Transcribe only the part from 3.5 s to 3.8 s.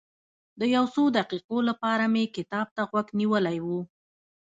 و.